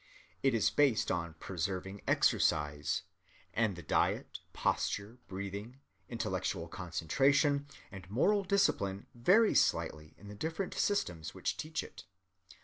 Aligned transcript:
It 0.41 0.55
is 0.55 0.71
based 0.71 1.11
on 1.11 1.35
persevering 1.35 2.01
exercise; 2.07 3.03
and 3.53 3.75
the 3.75 3.83
diet, 3.83 4.39
posture, 4.51 5.19
breathing, 5.27 5.79
intellectual 6.09 6.67
concentration, 6.67 7.67
and 7.91 8.09
moral 8.09 8.43
discipline 8.43 9.05
vary 9.13 9.53
slightly 9.53 10.15
in 10.17 10.27
the 10.27 10.33
different 10.33 10.73
systems 10.73 11.35
which 11.35 11.55
teach 11.55 11.83
it. 11.83 12.05